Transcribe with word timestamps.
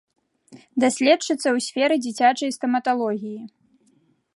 Даследчыца 0.83 1.45
ў 1.57 1.59
сферы 1.67 1.95
дзіцячай 2.07 2.49
стаматалогіі. 2.59 3.41